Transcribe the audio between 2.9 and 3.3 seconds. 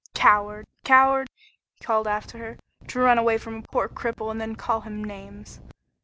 run